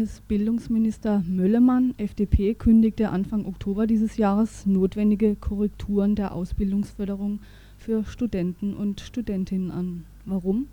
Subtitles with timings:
[0.00, 7.40] Bundesbildungsminister Möllemann, FDP, kündigte Anfang Oktober dieses Jahres notwendige Korrekturen der Ausbildungsförderung
[7.76, 10.06] für Studenten und Studentinnen an.
[10.24, 10.68] Warum?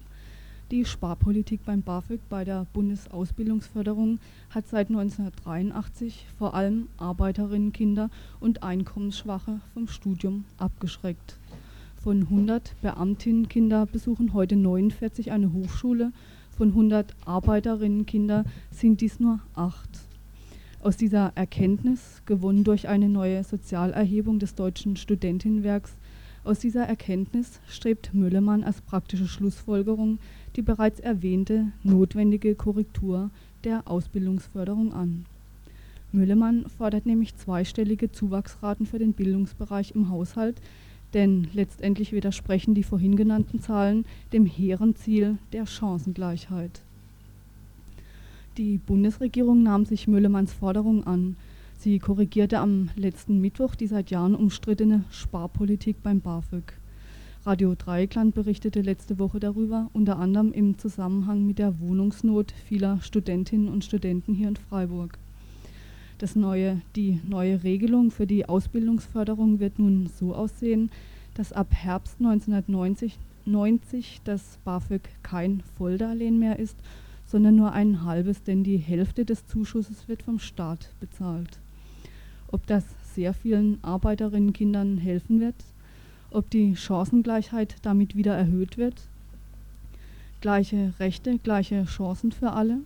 [0.71, 4.19] Die Sparpolitik beim BAföG bei der Bundesausbildungsförderung
[4.49, 8.09] hat seit 1983 vor allem Arbeiterinnenkinder
[8.39, 11.37] und Einkommensschwache vom Studium abgeschreckt.
[12.01, 16.13] Von 100 Beamtinnenkinder besuchen heute 49 eine Hochschule
[16.57, 19.89] von 100 Arbeiterinnenkinder sind dies nur acht.
[20.81, 25.93] Aus dieser Erkenntnis, gewonnen durch eine neue Sozialerhebung des Deutschen Studentinnenwerks,
[26.43, 30.19] aus dieser Erkenntnis strebt Müllemann als praktische Schlussfolgerung
[30.55, 33.29] die bereits erwähnte notwendige Korrektur
[33.63, 35.25] der Ausbildungsförderung an.
[36.11, 40.59] Müllemann fordert nämlich zweistellige Zuwachsraten für den Bildungsbereich im Haushalt
[41.13, 46.81] denn letztendlich widersprechen die vorhin genannten Zahlen dem hehren Ziel der Chancengleichheit.
[48.57, 51.35] Die Bundesregierung nahm sich Möllemanns Forderung an.
[51.77, 56.73] Sie korrigierte am letzten Mittwoch die seit Jahren umstrittene Sparpolitik beim BAföG.
[57.45, 63.69] Radio Dreieckland berichtete letzte Woche darüber, unter anderem im Zusammenhang mit der Wohnungsnot vieler Studentinnen
[63.69, 65.17] und Studenten hier in Freiburg.
[66.17, 70.89] Das neue, die neue Regelung für die Ausbildungsförderung wird nun so aussehen,
[71.35, 73.17] dass ab Herbst 1990
[73.47, 76.75] 90 das BAföG kein Volldarlehen mehr ist,
[77.25, 81.59] sondern nur ein halbes, denn die Hälfte des Zuschusses wird vom Staat bezahlt.
[82.51, 82.83] Ob das
[83.13, 85.55] sehr vielen Arbeiterinnenkindern helfen wird,
[86.29, 89.07] ob die Chancengleichheit damit wieder erhöht wird,
[90.41, 92.79] gleiche Rechte, gleiche Chancen für alle,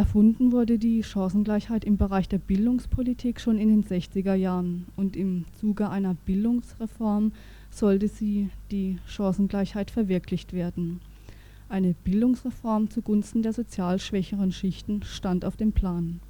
[0.00, 5.44] Erfunden wurde die Chancengleichheit im Bereich der Bildungspolitik schon in den 60er Jahren und im
[5.52, 7.32] Zuge einer Bildungsreform
[7.68, 11.02] sollte sie die Chancengleichheit verwirklicht werden.
[11.68, 16.20] Eine Bildungsreform zugunsten der sozial schwächeren Schichten stand auf dem Plan.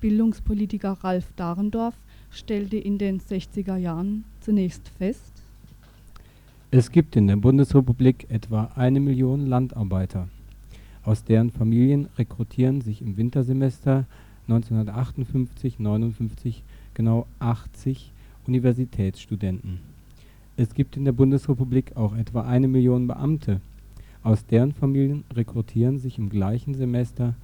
[0.00, 1.96] Bildungspolitiker Ralf Dahrendorf
[2.30, 5.32] stellte in den 60er Jahren zunächst fest,
[6.70, 10.28] es gibt in der Bundesrepublik etwa eine Million Landarbeiter
[11.06, 14.04] aus deren Familien rekrutieren sich im Wintersemester
[14.48, 18.12] 1958 / 59 genau 80
[18.46, 19.78] Universitätsstudenten.
[20.56, 23.60] Es gibt in der Bundesrepublik auch etwa eine Million Beamte,
[24.24, 27.34] aus deren Familien rekrutieren sich im gleichen Semester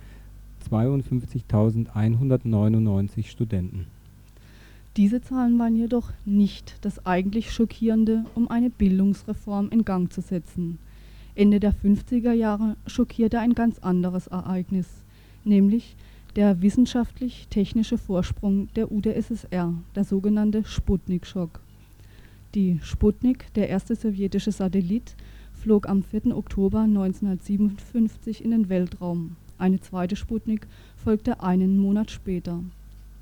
[0.68, 3.86] 52.199 Studenten.
[4.96, 10.80] Diese Zahlen waren jedoch nicht das eigentlich Schockierende, um eine Bildungsreform in Gang zu setzen
[11.34, 14.88] Ende der 50er Jahre schockierte ein ganz anderes Ereignis,
[15.44, 15.96] nämlich
[16.36, 21.60] der wissenschaftlich-technische Vorsprung der UdSSR, der sogenannte Sputnik-Schock.
[22.54, 25.16] Die Sputnik, der erste sowjetische Satellit,
[25.54, 26.36] flog am 4.
[26.36, 29.36] Oktober 1957 in den Weltraum.
[29.56, 30.66] Eine zweite Sputnik
[30.96, 32.62] folgte einen Monat später.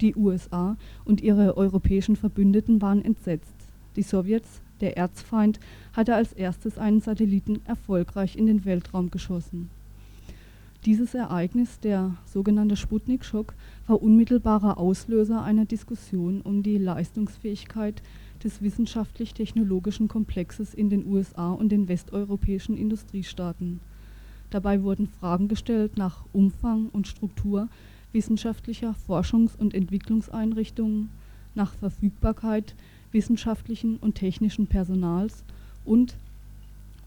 [0.01, 3.55] Die USA und ihre europäischen Verbündeten waren entsetzt.
[3.97, 5.61] Die Sowjets der Erzfeind
[5.93, 9.71] hatte als erstes einen Satelliten erfolgreich in den Weltraum geschossen.
[10.87, 13.55] Dieses Ereignis, der sogenannte Sputnik-Schock,
[13.87, 18.03] war unmittelbarer Auslöser einer Diskussion um die Leistungsfähigkeit
[18.43, 23.81] des wissenschaftlich-technologischen Komplexes in den USA und den westeuropäischen Industriestaaten.
[24.49, 27.69] Dabei wurden Fragen gestellt nach Umfang und Struktur
[28.13, 31.11] wissenschaftlicher Forschungs- und Entwicklungseinrichtungen,
[31.55, 32.75] nach Verfügbarkeit
[33.13, 35.45] wissenschaftlichen und technischen Personals
[35.85, 36.17] und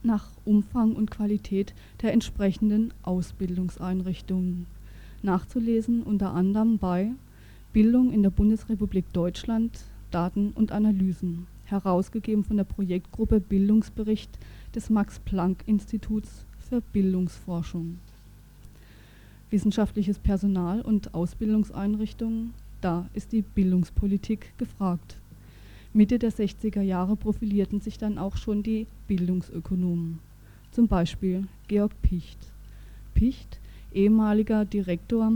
[0.04, 4.68] nach Umfang und Qualität der entsprechenden Ausbildungseinrichtungen.
[5.22, 7.12] Nachzulesen unter anderem bei
[7.72, 14.30] Bildung in der Bundesrepublik Deutschland, Daten und Analysen, herausgegeben von der Projektgruppe Bildungsbericht
[14.76, 17.98] des Max-Planck-Instituts für Bildungsforschung.
[19.50, 25.18] Wissenschaftliches Personal und Ausbildungseinrichtungen, da ist die Bildungspolitik gefragt.
[25.96, 30.18] Mitte der 60er Jahre profilierten sich dann auch schon die Bildungsökonomen,
[30.72, 32.40] zum Beispiel Georg Picht.
[33.14, 33.60] Picht,
[33.94, 35.34] ehemaliger Direktor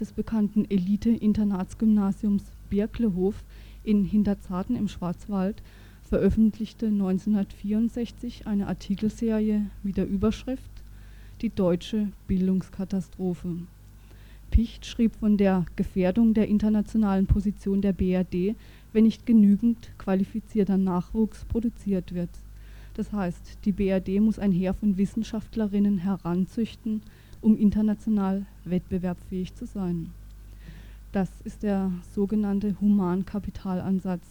[0.00, 3.44] des bekannten Elite-Internatsgymnasiums Birklehof
[3.84, 5.62] in Hinterzarten im Schwarzwald,
[6.02, 10.70] veröffentlichte 1964 eine Artikelserie mit der Überschrift
[11.40, 13.58] Die deutsche Bildungskatastrophe.
[14.50, 18.56] Picht schrieb von der Gefährdung der internationalen Position der BRD
[18.92, 22.30] wenn nicht genügend qualifizierter Nachwuchs produziert wird.
[22.94, 27.02] Das heißt, die BRD muss ein Heer von Wissenschaftlerinnen heranzüchten,
[27.40, 30.10] um international wettbewerbsfähig zu sein.
[31.12, 34.26] Das ist der sogenannte Humankapitalansatz.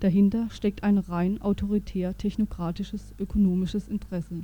[0.00, 4.42] Dahinter steckt ein rein autoritär technokratisches ökonomisches Interesse.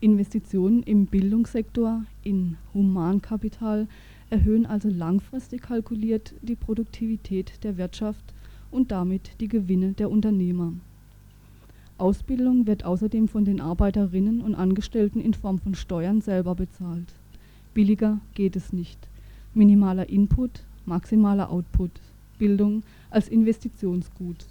[0.00, 3.86] Investitionen im Bildungssektor, in Humankapital
[4.30, 8.34] erhöhen also langfristig kalkuliert die Produktivität der Wirtschaft
[8.72, 10.72] und damit die Gewinne der Unternehmer.
[11.98, 17.14] Ausbildung wird außerdem von den Arbeiterinnen und Angestellten in Form von Steuern selber bezahlt.
[17.74, 18.98] Billiger geht es nicht.
[19.54, 21.92] Minimaler Input, maximaler Output.
[22.38, 24.46] Bildung als Investitionsgut.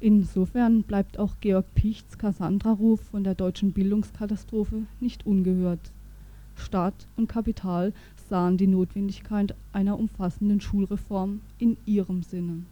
[0.00, 5.92] Insofern bleibt auch Georg Pichts Cassandra-Ruf von der deutschen Bildungskatastrophe nicht ungehört.
[6.56, 7.92] Staat und Kapital
[8.28, 12.64] sahen die Notwendigkeit einer umfassenden Schulreform in ihrem Sinne.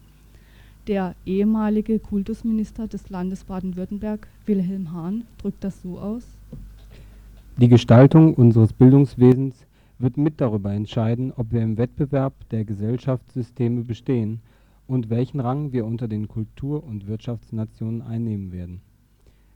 [0.89, 6.25] Der ehemalige Kultusminister des Landes Baden-Württemberg, Wilhelm Hahn, drückt das so aus.
[7.57, 9.55] Die Gestaltung unseres Bildungswesens
[10.01, 14.41] wird mit darüber entscheiden, ob wir im Wettbewerb der Gesellschaftssysteme bestehen
[14.89, 18.81] und welchen Rang wir unter den Kultur und Wirtschaftsnationen einnehmen werden.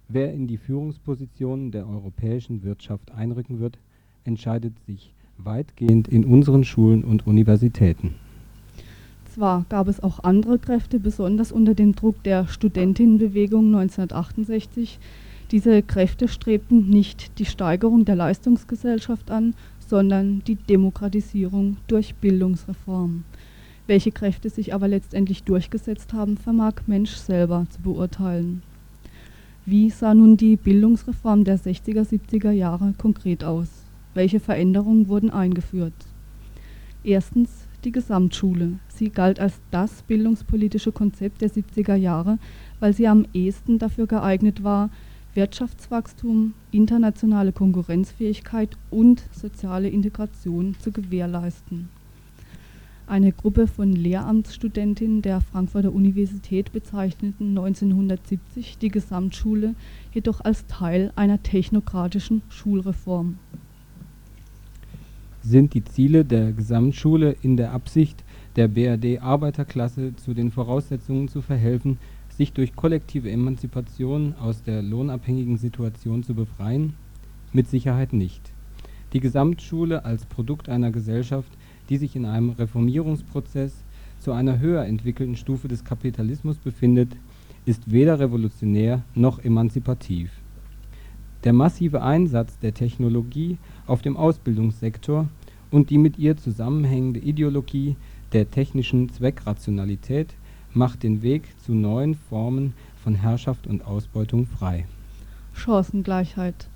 [0.08, 3.80] Wer in die Führungspositionen der europäischen Wirtschaft einrücken wird,
[4.22, 8.14] entscheidet sich weitgehend in unseren Schulen und Universitäten
[9.36, 14.98] zwar gab es auch andere Kräfte, besonders unter dem Druck der Studentinnenbewegung 1968.
[15.50, 23.24] Diese Kräfte strebten nicht die Steigerung der Leistungsgesellschaft an, sondern die Demokratisierung durch Bildungsreform.
[23.86, 28.62] Welche Kräfte sich aber letztendlich durchgesetzt haben, vermag Mensch selber zu beurteilen.
[29.66, 33.68] Wie sah nun die Bildungsreform der 60er, 70er Jahre konkret aus?
[34.14, 35.92] Welche Veränderungen wurden eingeführt?
[37.04, 38.80] Erstens die Gesamtschule.
[38.88, 42.38] Sie galt als das bildungspolitische Konzept der 70er Jahre,
[42.80, 44.90] weil sie am ehesten dafür geeignet war,
[45.34, 51.88] Wirtschaftswachstum, internationale Konkurrenzfähigkeit und soziale Integration zu gewährleisten.
[53.06, 59.76] Eine Gruppe von Lehramtsstudentinnen der Frankfurter Universität bezeichneten 1970 die Gesamtschule
[60.12, 63.38] jedoch als Teil einer technokratischen Schulreform
[65.48, 68.24] sind die Ziele der Gesamtschule in der Absicht,
[68.56, 71.98] der BRD-Arbeiterklasse zu den Voraussetzungen zu verhelfen,
[72.28, 76.94] sich durch kollektive Emanzipation aus der lohnabhängigen Situation zu befreien?
[77.52, 78.52] Mit Sicherheit nicht.
[79.12, 81.52] Die Gesamtschule als Produkt einer Gesellschaft,
[81.88, 83.84] die sich in einem Reformierungsprozess
[84.18, 87.16] zu einer höher entwickelten Stufe des Kapitalismus befindet,
[87.66, 90.30] ist weder revolutionär noch emanzipativ.
[91.44, 95.28] Der massive Einsatz der Technologie auf dem Ausbildungssektor
[95.70, 97.96] und die mit ihr zusammenhängende Ideologie
[98.32, 100.34] der technischen Zweckrationalität
[100.72, 104.86] macht den Weg zu neuen Formen von Herrschaft und Ausbeutung frei.
[105.54, 106.68] Chancengleichheit.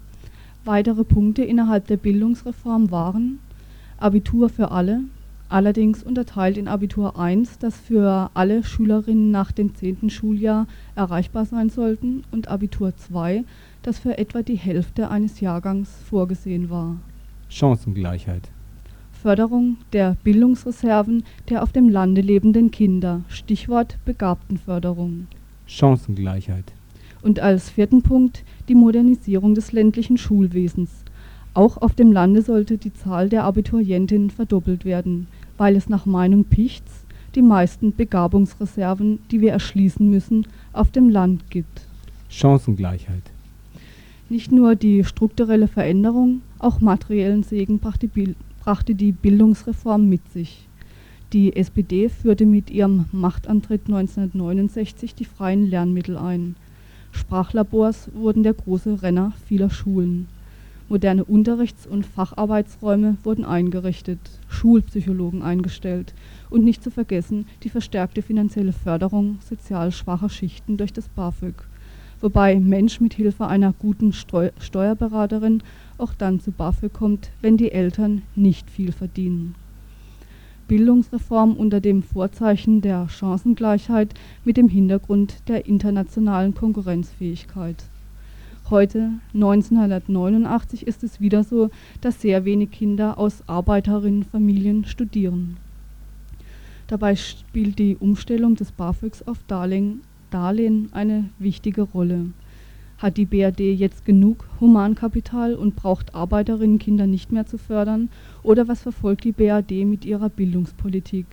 [0.65, 3.39] Weitere Punkte innerhalb der Bildungsreform waren
[3.99, 5.03] Abitur für alle,
[5.51, 10.09] allerdings unterteilt in Abitur 1, das für alle Schülerinnen nach dem 10.
[10.09, 13.45] Schuljahr erreichbar sein sollten, und Abitur 2,
[13.83, 16.97] das für etwa die Hälfte eines Jahrgangs vorgesehen war.
[17.49, 18.51] Chancengleichheit.
[19.21, 25.27] Förderung der Bildungsreserven der auf dem Lande lebenden Kinder (Stichwort Begabtenförderung).
[25.67, 26.65] Chancengleichheit.
[27.21, 31.05] Und als vierten Punkt die Modernisierung des ländlichen Schulwesens.
[31.53, 35.27] Auch auf dem Lande sollte die Zahl der Abiturientinnen verdoppelt werden,
[35.59, 41.51] weil es nach Meinung Pichts die meisten Begabungsreserven, die wir erschließen müssen, auf dem Land
[41.51, 41.83] gibt.
[42.31, 43.25] Chancengleichheit.
[44.31, 48.09] Nicht nur die strukturelle Veränderung, auch materiellen Segen brachte
[48.71, 50.69] brachte die Bildungsreform mit sich.
[51.33, 56.55] Die SPD führte mit ihrem Machtantritt 1969 die freien Lernmittel ein.
[57.11, 60.29] Sprachlabors wurden der große Renner vieler Schulen.
[60.89, 66.15] Moderne Unterrichts- und Facharbeitsräume wurden eingerichtet, Schulpsychologen eingestellt
[66.49, 71.57] und nicht zu vergessen die verstärkte finanzielle Förderung sozial schwacher Schichten durch das BAföG,
[72.21, 75.61] wobei Mensch mit Hilfe einer guten Steu Steuerberaterin
[76.01, 79.55] auch dann zu BAföG kommt, wenn die Eltern nicht viel verdienen.
[80.69, 84.15] Bildungsreform unter dem Vorzeichen der Chancengleichheit
[84.45, 87.85] mit dem Hintergrund der internationalen Konkurrenzfähigkeit.
[88.71, 95.57] Heute, 1989, ist es wieder so, dass sehr wenig Kinder aus Arbeiterinnenfamilien studieren.
[96.87, 102.27] Dabei spielt die Umstellung des BAföGs auf Darlehen, Darlehen eine wichtige Rolle.
[103.01, 108.11] Hat die BRD jetzt genug Humankapital und braucht Arbeiterinnenkinder nicht mehr zu fördern?
[108.43, 111.25] Oder was verfolgt die BRD mit ihrer Bildungspolitik?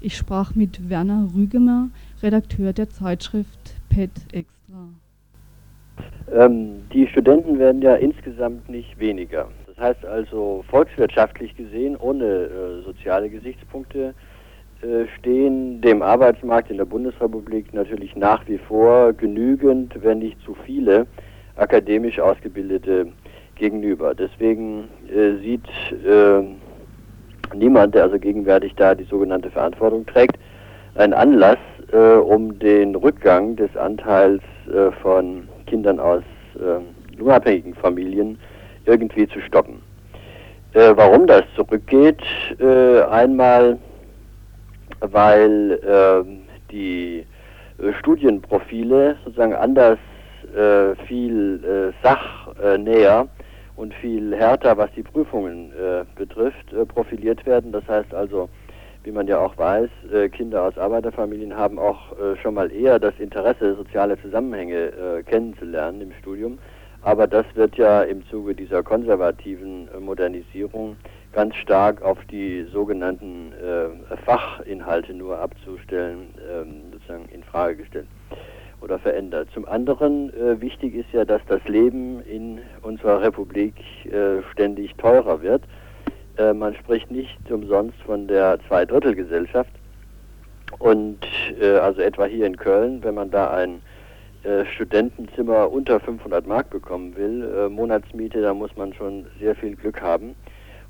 [0.00, 1.90] Ich sprach mit Werner Rügemer,
[2.22, 4.88] Redakteur der Zeitschrift PET Extra.
[6.32, 9.48] Ähm, die Studenten werden ja insgesamt nicht weniger.
[9.66, 14.14] Das heißt also volkswirtschaftlich gesehen, ohne äh, soziale Gesichtspunkte,
[15.18, 21.06] stehen dem Arbeitsmarkt in der Bundesrepublik natürlich nach wie vor genügend, wenn nicht zu viele
[21.56, 23.06] akademisch ausgebildete
[23.54, 24.14] gegenüber.
[24.14, 25.66] Deswegen äh, sieht
[26.04, 26.42] äh,
[27.54, 30.36] niemand, der also gegenwärtig da die sogenannte Verantwortung trägt,
[30.94, 31.58] einen Anlass,
[31.92, 36.22] äh, um den Rückgang des Anteils äh, von Kindern aus
[36.56, 38.38] äh, unabhängigen Familien
[38.84, 39.80] irgendwie zu stoppen.
[40.74, 42.22] Äh, warum das zurückgeht?
[42.58, 43.78] Äh, einmal,
[45.10, 47.26] weil ähm, die
[47.78, 49.98] äh, Studienprofile sozusagen anders
[51.06, 53.26] viel sachnäher
[53.76, 55.72] und viel härter, was die Prüfungen
[56.14, 57.72] betrifft, profiliert werden.
[57.72, 58.50] Das heißt also,
[59.04, 62.98] wie man ja auch weiß, äh, Kinder aus Arbeiterfamilien haben auch äh, schon mal eher
[62.98, 66.58] das Interesse, soziale Zusammenhänge äh, kennenzulernen im Studium.
[67.02, 70.96] Aber das wird ja im Zuge dieser konservativen Modernisierung
[71.32, 73.52] ganz stark auf die sogenannten
[74.24, 78.06] Fachinhalte nur abzustellen, ähm, sozusagen in Frage gestellt
[78.80, 79.48] oder verändert.
[79.54, 83.74] Zum anderen wichtig ist ja, dass das Leben in unserer Republik
[84.52, 85.62] ständig teurer wird
[86.38, 89.70] äh, man spricht nicht umsonst von der Zweidrittelgesellschaft.
[90.78, 91.18] Und
[91.60, 93.82] äh, also etwa hier in Köln, wenn man da ein
[94.42, 99.76] äh, Studentenzimmer unter 500 Mark bekommen will, äh, Monatsmiete, da muss man schon sehr viel
[99.76, 100.34] Glück haben.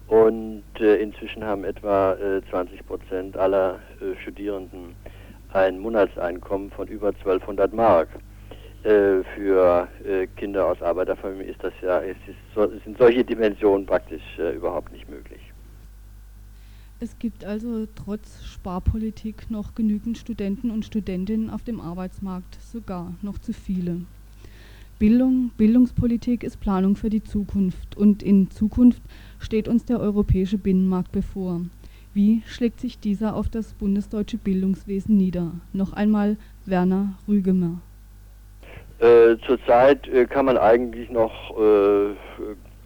[0.09, 2.16] Und äh, inzwischen haben etwa
[2.50, 3.78] 20 äh, Prozent aller
[4.21, 4.94] Studierenden
[5.52, 8.09] ein Monatseinkommen von über 1200 Mark.
[8.85, 14.23] Äh, für äh, Kinder aus Arbeiterfamilien ist das ja, es ist, sind solche Dimensionen praktisch
[14.38, 15.40] äh, überhaupt nicht möglich.
[16.99, 23.38] Es gibt also trotz Sparpolitik noch genügend Studenten und Studentinnen auf dem Arbeitsmarkt, sogar noch
[23.38, 24.00] zu viele.
[25.02, 29.02] Bildung, Bildungspolitik ist Planung für die Zukunft und in Zukunft
[29.40, 31.62] steht uns der europäische Binnenmarkt bevor.
[32.14, 35.54] Wie schlägt sich dieser auf das bundesdeutsche Bildungswesen nieder?
[35.73, 37.80] Noch einmal Werner Rügemer.
[39.00, 42.14] Äh, zurzeit äh, kann man eigentlich noch äh,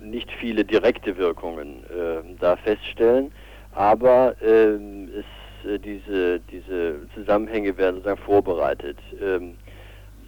[0.02, 3.30] nicht viele direkte Wirkungen äh, da feststellen,
[3.74, 8.96] aber ähm, es, äh, diese, diese Zusammenhänge werden sozusagen vorbereitet.
[9.22, 9.56] Ähm,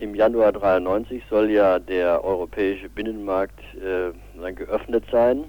[0.01, 5.45] Im Januar 93 soll ja der europäische Binnenmarkt äh, geöffnet sein.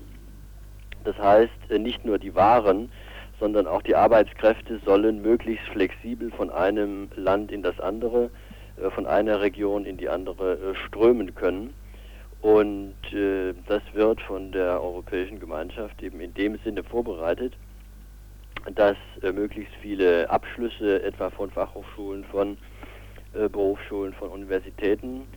[1.04, 2.92] Das heißt, nicht nur die Waren,
[3.40, 8.32] sondern auch die Arbeitskräfte sollen möglichst flexibel von einem Land in das andere
[8.78, 11.74] äh, von einer Region in die andere äh, strömen können.
[12.42, 17.54] Und äh, das wird von der Europäischen Gemeinschaft eben in dem Sinne vorbereitet,
[18.76, 22.58] dass möglichst viele Abschlüsse etwa von Fachhochschulen, von
[23.34, 25.28] Berufsschulen, von Universitäten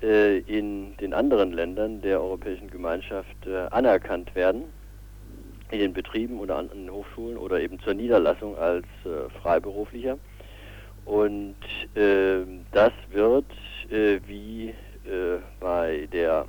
[0.00, 4.64] in den anderen Ländern der Europäischen Gemeinschaft anerkannt werden,
[5.70, 8.86] in den Betrieben oder an den Hochschulen oder eben zur Niederlassung als
[9.42, 10.18] Freiberuflicher.
[11.08, 11.56] Und
[11.94, 13.46] äh, das wird
[13.90, 16.44] äh, wie äh, bei der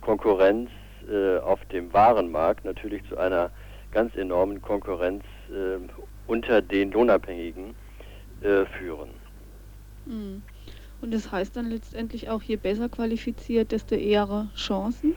[0.00, 0.68] Konkurrenz
[1.08, 3.52] äh, auf dem Warenmarkt natürlich zu einer
[3.92, 5.78] ganz enormen Konkurrenz äh,
[6.26, 7.76] unter den Lohnabhängigen
[8.42, 9.10] äh, führen.
[10.10, 10.42] Hm.
[11.00, 15.14] Und das heißt dann letztendlich auch, je besser qualifiziert, desto eher Chancen?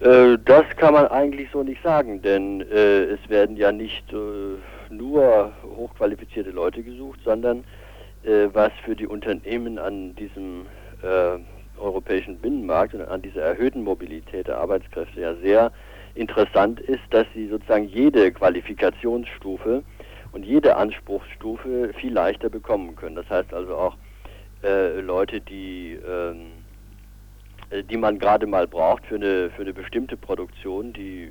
[0.00, 4.12] Das kann man eigentlich so nicht sagen, denn es werden ja nicht
[4.90, 7.62] nur hochqualifizierte Leute gesucht, sondern
[8.24, 10.66] äh, was für die Unternehmen an diesem
[11.02, 11.38] äh,
[11.80, 15.72] europäischen Binnenmarkt und an dieser erhöhten Mobilität der Arbeitskräfte ja sehr
[16.14, 19.82] interessant ist, dass sie sozusagen jede Qualifikationsstufe
[20.30, 23.16] und jede Anspruchsstufe viel leichter bekommen können.
[23.16, 23.96] Das heißt also auch
[24.62, 26.52] äh, Leute, die, ähm,
[27.70, 31.30] äh, die man gerade mal braucht für eine, für eine bestimmte Produktion, die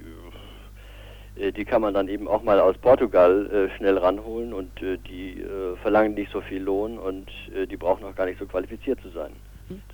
[1.36, 4.98] äh, die kann man dann eben auch mal aus Portugal äh, schnell ranholen und äh,
[4.98, 7.30] die äh, verlangen nicht so viel Lohn und
[7.70, 9.32] die brauchen auch gar nicht so qualifiziert zu sein.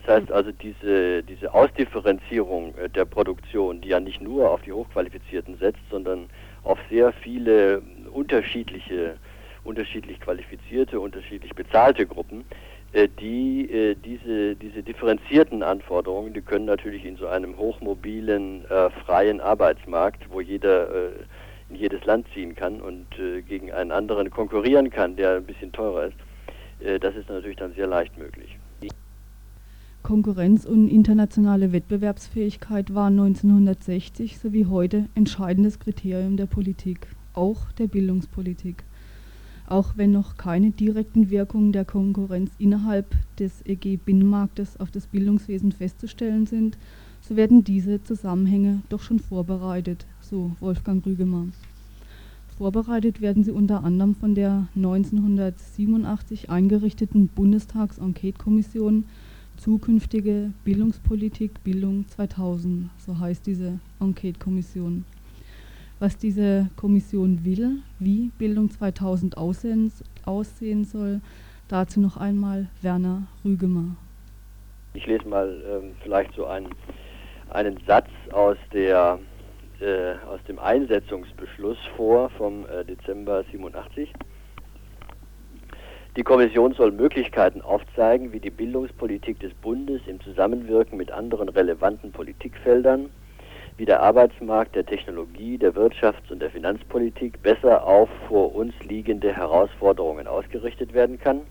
[0.05, 5.57] Das heißt also diese, diese Ausdifferenzierung der Produktion, die ja nicht nur auf die Hochqualifizierten
[5.57, 6.29] setzt, sondern
[6.63, 9.17] auf sehr viele unterschiedliche,
[9.63, 12.43] unterschiedlich qualifizierte, unterschiedlich bezahlte Gruppen,
[12.93, 18.65] die, diese, diese differenzierten Anforderungen, die können natürlich in so einem hochmobilen,
[19.05, 21.13] freien Arbeitsmarkt, wo jeder
[21.69, 25.71] in jedes Land ziehen kann und äh, gegen einen anderen konkurrieren kann, der ein bisschen
[25.71, 26.15] teurer ist,
[26.79, 28.57] äh, das ist natürlich dann sehr leicht möglich.
[30.03, 38.85] Konkurrenz und internationale Wettbewerbsfähigkeit waren 1960 sowie heute entscheidendes Kriterium der Politik, auch der Bildungspolitik.
[39.67, 46.47] Auch wenn noch keine direkten Wirkungen der Konkurrenz innerhalb des EG-Binnenmarktes auf das Bildungswesen festzustellen
[46.47, 46.77] sind,
[47.19, 51.51] so werden diese Zusammenhänge doch schon vorbereitet, so Wolfgang Rügemann.
[52.57, 59.03] Vorbereitet werden sie unter anderem von der 1987 eingerichteten Bundestags-Enquete-Kommission
[59.57, 65.03] Zukünftige Bildungspolitik Bildung 2000, so heißt diese Enquete-Kommission.
[65.99, 69.91] Was diese Kommission will, wie Bildung 2000 aussehen,
[70.25, 71.21] aussehen soll,
[71.69, 73.95] dazu noch einmal Werner Rügemer.
[74.93, 76.69] Ich lese mal ähm, vielleicht so einen,
[77.49, 79.17] einen Satz aus, der,
[79.79, 84.13] äh, aus dem Einsetzungsbeschluss vor vom äh, Dezember 87.
[86.15, 92.11] Die Kommission soll Möglichkeiten aufzeigen, wie die Bildungspolitik des Bundes im Zusammenwirken mit anderen relevanten
[92.11, 93.09] Politikfeldern
[93.77, 99.31] wie der Arbeitsmarkt, der Technologie, der Wirtschafts- und der Finanzpolitik besser auf vor uns liegende
[99.33, 101.41] Herausforderungen ausgerichtet werden kann.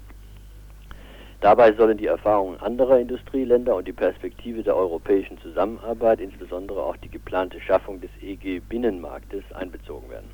[1.41, 7.11] Dabei sollen die Erfahrungen anderer Industrieländer und die Perspektive der europäischen Zusammenarbeit, insbesondere auch die
[7.11, 10.31] geplante Schaffung des EG-Binnenmarktes, einbezogen werden.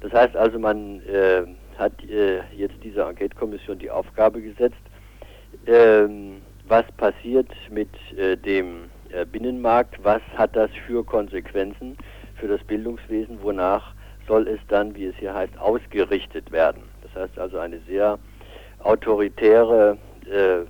[0.00, 1.44] Das heißt also, man äh,
[1.78, 4.76] hat äh, jetzt dieser Enquete-Kommission die Aufgabe gesetzt,
[5.66, 8.99] ähm, was passiert mit äh, dem äh,
[9.32, 11.96] Binnenmarkt, was hat das für Konsequenzen
[12.36, 13.94] für das Bildungswesen, wonach
[14.26, 16.82] soll es dann, wie es hier heißt, ausgerichtet werden.
[17.02, 18.18] Das heißt also eine sehr
[18.82, 19.98] autoritäre
[20.30, 20.64] äh, äh,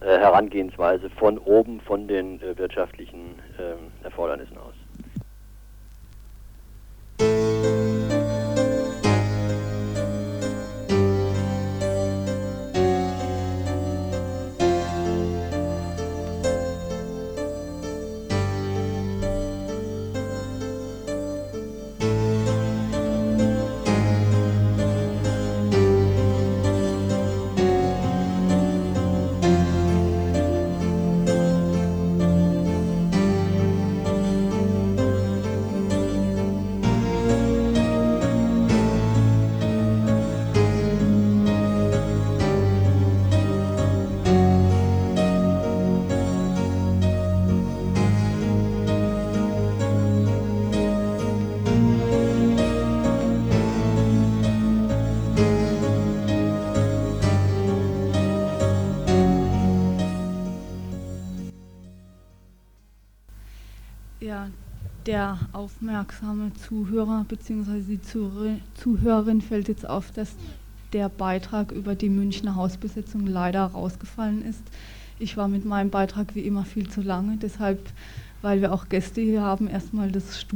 [0.00, 4.74] Herangehensweise von oben, von den äh, wirtschaftlichen ähm, Erfordernissen aus.
[65.06, 67.80] Der aufmerksame Zuhörer bzw.
[67.80, 70.34] die Zuhörerin fällt jetzt auf, dass
[70.92, 74.62] der Beitrag über die Münchner Hausbesetzung leider rausgefallen ist.
[75.18, 77.78] Ich war mit meinem Beitrag wie immer viel zu lange, deshalb,
[78.42, 80.48] weil wir auch Gäste hier haben, erstmal das Studio.